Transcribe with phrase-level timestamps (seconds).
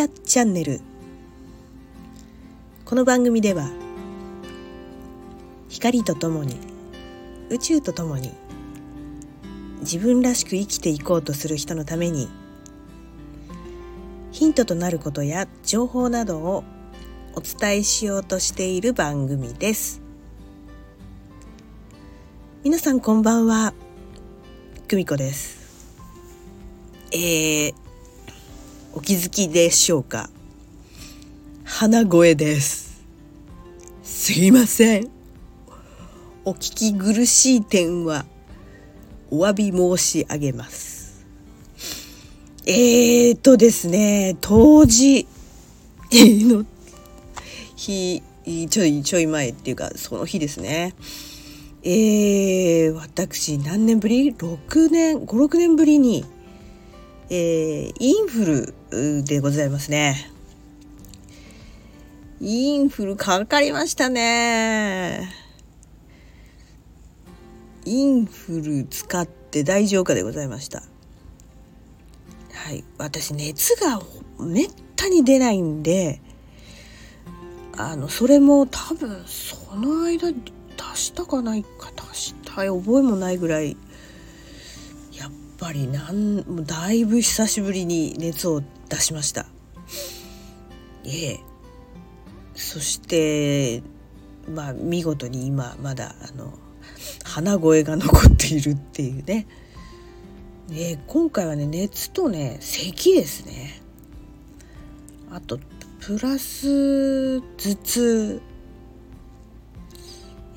[0.00, 0.80] アチャンネル
[2.84, 3.70] この番組では
[5.68, 6.56] 光とともに
[7.50, 8.32] 宇宙とともに
[9.80, 12.28] 自分らしく生きていこうとする人のために
[14.32, 16.64] ヒントとなることや情報などを
[17.36, 20.00] お伝えしようとしている番組です。
[22.64, 23.74] 皆さんこんばんは。
[24.88, 25.96] 久美子です。
[27.12, 27.83] えー、
[28.96, 30.30] お気づきでしょうか？
[31.64, 33.02] 鼻声です。
[34.04, 35.10] すいません。
[36.44, 38.24] お聞き苦しい点は
[39.32, 41.26] お詫び申し上げます。
[42.66, 45.26] えーとですね当時
[46.12, 46.64] の
[47.74, 48.22] 日
[48.70, 50.94] ちょいちょい前っていうかその日ですね。
[51.82, 56.24] えー、私何年ぶり ?6 年56年ぶりに
[57.30, 60.30] えー、インフルでございますね。
[62.40, 65.32] インフルかかりましたね。
[67.86, 70.82] インフル使って大丈夫かでございました。
[72.52, 74.00] はい、私熱が
[74.38, 76.20] めったに出ないんで、
[77.76, 80.38] あのそれも多分その間出
[80.94, 83.76] したかないか出したい覚えもないぐらい
[85.64, 89.46] ぱりなんだいぶ久しぶりに熱を出しました。
[91.06, 91.40] ええ。
[92.54, 93.82] そして
[94.46, 96.52] まあ見事に今まだあの
[97.24, 99.46] 鼻声が残っているっていうね。
[100.68, 103.80] ね今回はね熱とね咳ですね。
[105.30, 105.58] あと
[105.98, 108.42] プラス頭痛。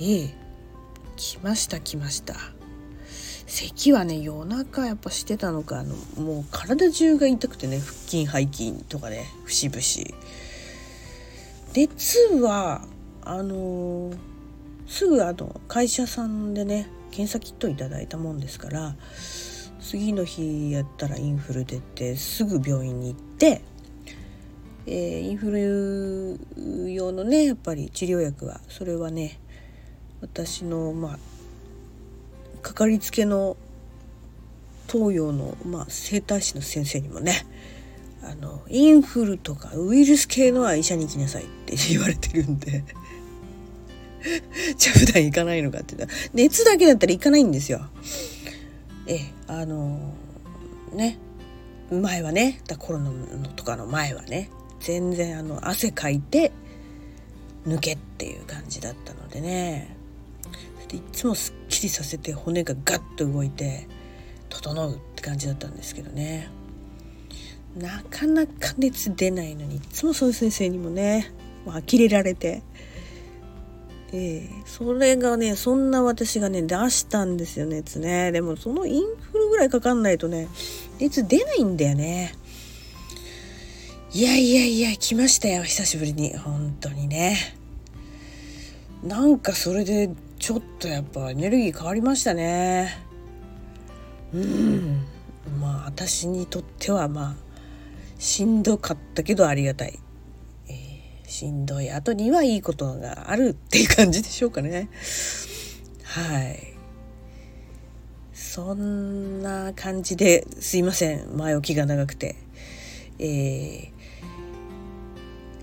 [0.00, 0.34] ええ。
[1.14, 2.55] 来ました来ました。
[3.56, 10.26] 咳はね夜中やっぱしてたのかあのもう体中が痛くてね腹筋背筋とかね節々。
[11.74, 12.86] 熱は
[13.22, 14.16] あのー、
[14.86, 18.94] すぐあの会社さんでね検査キットいただいたもんですから
[19.80, 23.62] 次の日やったらインフル出てすぐ病院に行って、
[24.86, 29.38] えー、インフル用のねやっぱり治療薬はそれはね
[30.20, 31.35] 私のまあ
[32.66, 33.56] かかりつけの
[34.88, 37.46] 東洋の、まあ、整体師の先生にもね
[38.24, 42.82] あのインフルとかウイルス系のは医者に行きなさいって言われてるんで
[44.76, 47.86] じゃあ普段行かないのかって言ったら熱だけだったら行かないんですよ。
[49.06, 50.12] ええあの
[50.92, 51.18] ね
[51.92, 54.50] 前はねだコロナのとかの前はね
[54.80, 56.50] 全然あの汗かいて
[57.64, 59.95] 抜けっていう感じだったのでね
[60.88, 63.88] でいつもすっきりさせて骨がガッと動いて
[64.48, 66.50] 整うって感じだったんですけどね。
[67.76, 71.30] なかなか熱出ないのにいつもそういう先生にもね
[71.66, 72.62] もう呆れられて、
[74.12, 78.32] えー、それがねそんな私がね出したんですよ熱ね。
[78.32, 80.48] でもそのインフルぐらいかかんないとね
[80.98, 82.34] 熱出ないんだよね。
[84.12, 86.34] いやいやいや来ましたよ久しぶりに。
[86.36, 87.36] 本当にね。
[89.04, 90.08] なんかそれで
[90.46, 93.04] ちょっとやっぱエネルギー変わりましたね。
[94.32, 95.04] うん。
[95.60, 97.34] まあ私にとってはまあ
[98.16, 99.98] しんどかったけどありがたい、
[100.68, 104.88] えー、しんどい後にはいいことがあるっていう感じでしょうかね。
[106.04, 106.74] はい。
[108.32, 111.36] そんな感じですいません。
[111.36, 112.36] 前置きが長くて。
[113.18, 113.90] えー、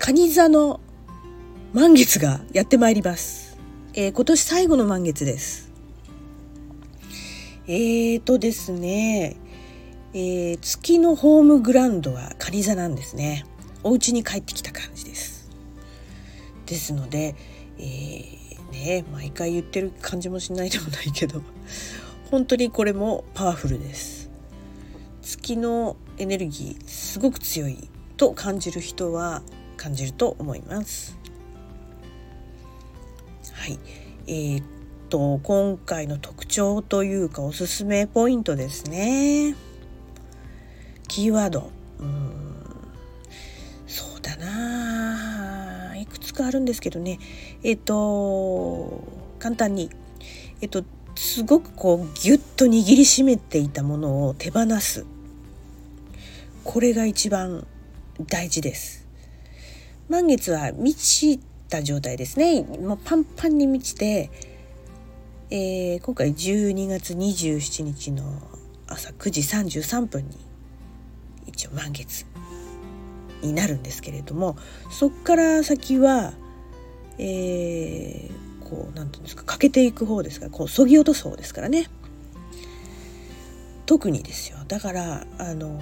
[0.00, 0.80] 蟹座の
[1.72, 3.51] 満月がやってまいります。
[3.94, 5.70] えー、今年最後の満月です。
[7.66, 9.36] えーとですね、
[10.14, 13.44] えー、月のホームグラウンドは蟹座なんですね。
[13.82, 15.50] お家に帰ってきた感じです。
[16.64, 17.34] ですので、
[17.76, 21.42] えー、ね、毎回言ってる感じもしないでもないけど、
[22.30, 24.30] 本当にこれもパワフルです。
[25.20, 29.42] 月のエネルギーすごく強いと感じる人は
[29.76, 31.18] 感じると思います。
[33.62, 33.78] はい、
[34.26, 34.64] えー、っ
[35.08, 39.54] と今回の特徴というかおすすめポイントですね。
[41.06, 41.70] キーワード、
[42.00, 42.32] うん。
[43.86, 45.96] そうだな。
[45.96, 47.20] いくつかあるんですけどね。
[47.62, 49.04] えっと
[49.38, 49.90] 簡単に。
[50.60, 50.82] えっと
[51.14, 55.06] すごくこうギュッと握りしめていたものを手放す。
[56.64, 57.64] これが一番
[58.26, 59.06] 大事です。
[60.08, 61.38] 満月は満ち
[61.72, 62.62] た状態ですね。
[62.62, 64.30] もうパンパンに満ちて、
[65.50, 68.24] えー、今回12月27日の
[68.86, 70.36] 朝9時33分に
[71.46, 72.26] 一応満月
[73.40, 74.56] になるんですけれども
[74.90, 76.32] そっから先は、
[77.18, 81.88] えー、こう何て言うんですか欠けていく方ですからこうそぎ落とす方ですからね。
[83.86, 84.58] 特にですよ。
[84.68, 85.80] だからあの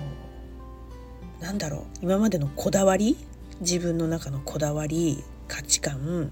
[1.40, 3.16] なんだろう今までのこだわり
[3.60, 6.30] 自分の中のこだわり価値観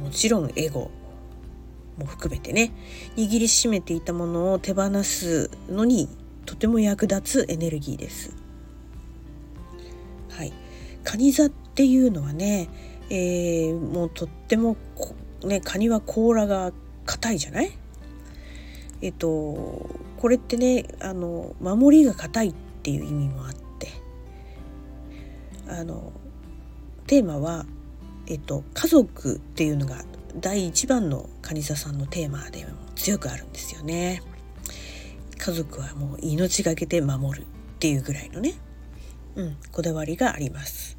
[0.00, 0.92] もちろんエゴ
[1.98, 2.72] も含めてね
[3.16, 6.08] 握りしめていたものを手放すのに
[6.46, 8.36] とても役立つエネルギーです。
[10.30, 10.52] はい、
[11.02, 12.68] カニ座っていうのはね、
[13.10, 14.76] えー、もうとっても
[15.42, 16.72] ねカニは甲羅が
[17.06, 17.72] 硬いじゃない？
[19.02, 19.28] えっと
[20.16, 23.88] これってねあの守りが硬いっていう意味もあって。
[25.66, 26.12] あの
[27.06, 27.66] テーマは、
[28.26, 30.02] えっと、家族っていうのが
[30.40, 34.22] 第一番のカニ座さんのテーマでも強くあるんですよね。
[35.38, 37.46] 家族はもう命がけで守るっ
[37.78, 38.54] ていうぐらいのね、
[39.36, 40.96] うん、こだわりがあります。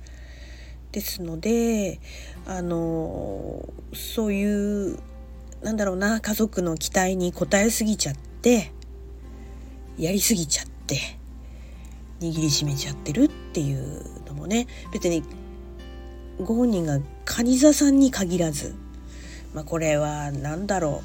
[0.92, 2.00] ですので
[2.45, 5.00] あのそういう
[5.62, 8.72] なんだろうな家族の期待に応えすぎちゃって
[9.98, 11.18] やりすぎちゃって
[12.22, 15.24] 握りしめちゃってるっていうのもね別に
[16.44, 18.76] ご本人が蟹座さんに限らず
[19.54, 21.02] まあ、これは何だろ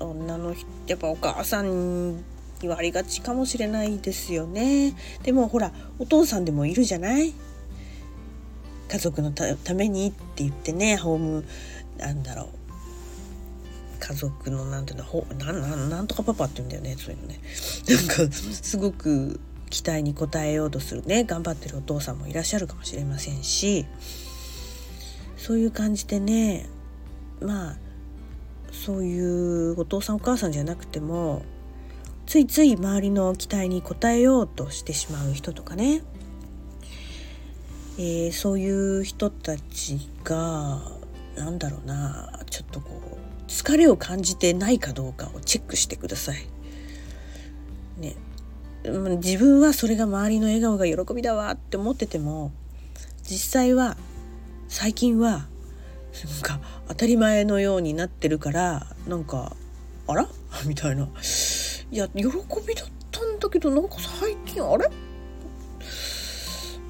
[0.00, 0.04] う。
[0.04, 2.16] 女の人やっぱお母さん
[2.60, 4.94] にはありがちかもしれないですよね。
[5.22, 7.32] でもほらお父さんでもいるじゃない？
[8.88, 11.44] 家族のためにって言ってねホーム
[11.96, 12.48] なんだろう。
[14.00, 17.40] 家族のなんていうのほなんなんなんとかパパって言うんだよねそういうのね。
[17.88, 19.40] なんか すごく
[19.70, 23.86] 期待に応えようとするね頑張ってるお父さんもいらっしゃるかもしれませんし
[25.36, 26.68] そういう感じでね
[27.40, 27.76] まあ
[28.72, 31.42] そういうお父さんお母さんじゃなくても
[32.26, 36.02] ついつい周りの期待に応えようとしてしまう人とかね、
[37.98, 40.80] えー、そういう人たちが
[41.36, 46.46] なんだろうなちょっとこう疲れを感じてないかどうかをチェックしてください。
[47.98, 48.14] ね、
[48.82, 52.50] 自分はそれが周りの笑顔が喜びだわって思ってても
[53.22, 53.96] 実際は
[54.68, 59.54] 最近はなんか当たり前のようになってるからなんか
[60.06, 60.28] あら？
[60.66, 61.08] みたいな。
[61.92, 64.88] いや喜びだったんだけどなんか最近あれ？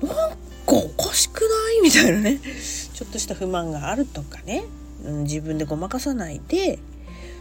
[0.03, 0.37] なんか
[0.69, 1.47] おかしくな
[1.79, 1.81] い？
[1.83, 2.39] みたいなね。
[2.95, 4.65] ちょっとした不満があるとかね、
[5.05, 6.79] うん、自分でごまかさないで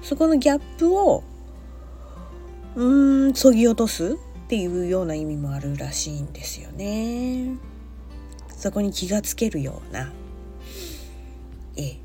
[0.02, 1.24] そこのギャップを
[2.75, 4.18] うーんそぎ落とす。
[4.50, 7.56] っていうような意味もあるらしいんですよね。
[8.50, 10.12] そこに気がつけるような。
[11.78, 11.98] え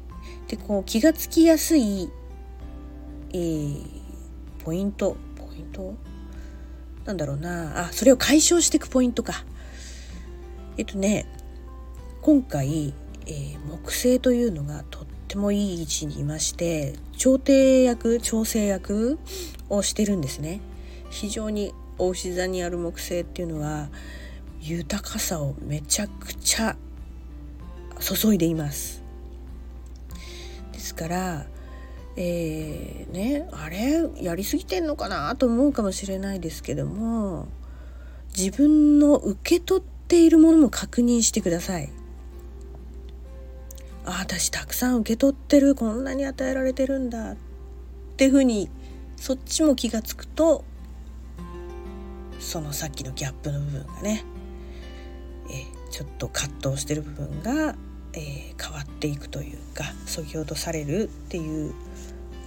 [0.47, 2.11] でこう気がつきやすい、
[3.33, 3.83] えー、
[4.63, 5.95] ポイントポイント？
[7.07, 7.87] なんだろうな。
[7.87, 9.43] あそれを解消していくポイントか。
[10.77, 11.25] えっとね
[12.21, 12.93] 今回、
[13.25, 19.19] えー、木星というのがとってもいい位置にいまして調停役調整役
[19.71, 20.61] をしてるんですね。
[21.09, 23.89] 非常にお牛座にある木星っていうのは
[24.61, 26.77] 豊かさをめちゃくちゃ
[28.01, 29.03] 注いでいます
[30.73, 31.47] ですから
[32.17, 37.49] えー、ねあれやりすぎてんのかなと思うかもしれないですけども
[38.37, 41.91] 自分の受け取っているものも確認してください。
[44.07, 47.37] あ私たくさん受け取ってるこんなに与えられてるんだっ
[48.17, 48.69] ていうふうに
[49.17, 50.65] そっちも気が付くと
[52.39, 54.25] そのさっきのギャップの部分がね、
[55.51, 57.75] えちょっと葛藤してる部分が
[58.17, 61.75] え、変わっていくというかそぎ落とされるっていう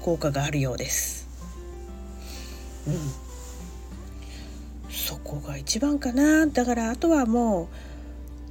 [0.02, 1.28] 効果があるようです。
[2.88, 2.94] うん、
[4.90, 7.68] そこが一番かなだからあとはも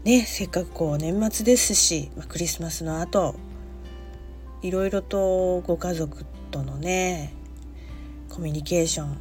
[0.04, 3.34] うねせっかくこう年末ですし、まあ、クリスマスの後
[4.60, 7.32] いろいろとご家族とのね
[8.28, 9.18] コミュニケーション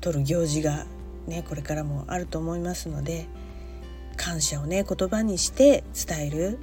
[0.00, 0.84] 取る行事が
[1.26, 3.26] ねこれからもあると思いますので
[4.16, 6.58] 感謝をね言葉にして伝える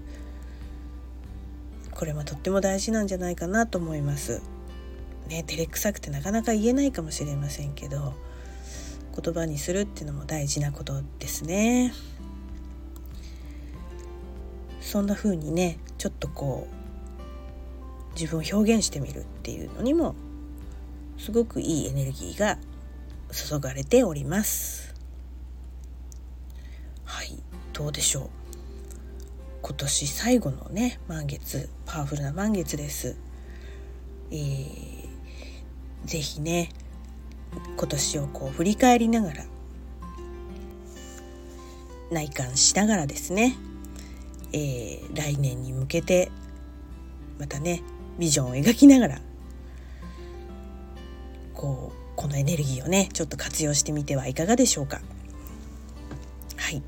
[1.92, 4.42] これもとっても大事なんじゃないかなと思います。
[5.28, 8.14] ね照れくさくてなかなか言えないかもしれませんけど
[9.22, 11.94] 言葉にするっていうのも大事なことですね。
[14.80, 20.16] そんな風にねちょっとこう自分を表現してみるっていうのにも
[21.18, 22.58] すごくいいエネルギーが
[23.32, 24.94] 注がれております。
[27.06, 27.38] はい
[27.74, 28.30] どうでしょう
[29.62, 33.16] 今年最後のね満月パワフルな満月です。
[34.32, 35.08] えー、
[36.06, 36.70] ぜひね
[37.78, 39.46] 今年をこう振り返りながら
[42.12, 43.58] 内観しながらですね、
[44.54, 46.32] えー、来年に向けて
[47.40, 47.82] またね
[48.20, 49.22] ビジョンを描きながら
[51.54, 55.02] こうこのエネルギーをねちょっと活用してみてはいかがでしょうか。
[56.56, 56.84] はい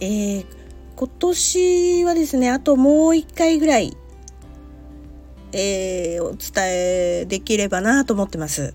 [0.00, 0.46] えー、
[0.94, 3.96] 今年はですねあともう一回ぐらい、
[5.52, 8.74] えー、お伝えできればなと思ってます。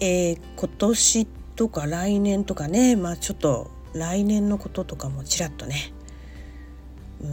[0.00, 5.92] えー、今年とか来年とかねまあちょっと来年のこととかもちらっとね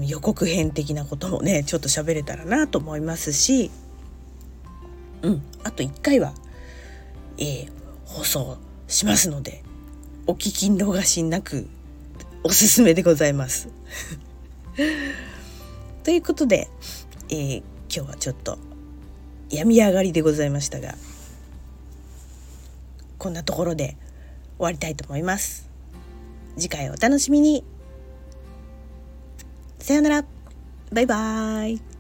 [0.05, 3.71] 予告編的なこともねちょっと喋れたらなと思いますし
[5.23, 6.33] うんあと1回は、
[7.37, 7.71] えー、
[8.05, 9.63] 放送しますので
[10.27, 11.67] お聞き逃しなく
[12.43, 13.69] おすすめでございます。
[16.03, 16.69] ということで、
[17.29, 17.57] えー、
[17.93, 18.57] 今日はちょっと
[19.49, 20.95] 病み上がりでございましたが
[23.17, 23.97] こんなところで
[24.57, 25.69] 終わりたいと思います。
[26.57, 27.63] 次回お楽しみに。
[29.79, 30.25] さよなら。
[30.91, 31.94] バイバーイ。